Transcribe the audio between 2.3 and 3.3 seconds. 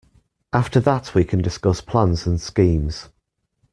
schemes.